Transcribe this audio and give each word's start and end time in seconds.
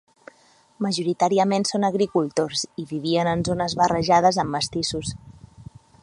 Majoritàriament 0.85 1.65
són 1.71 1.85
agricultors 1.89 2.63
i 2.83 2.85
vivien 2.93 3.29
en 3.33 3.43
zones 3.49 3.75
barrejades 3.81 4.39
amb 4.45 4.55
mestissos. 4.57 5.13